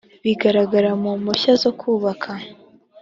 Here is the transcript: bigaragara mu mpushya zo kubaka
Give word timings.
bigaragara 0.23 0.89
mu 1.01 1.11
mpushya 1.21 1.53
zo 1.63 1.71
kubaka 1.79 2.31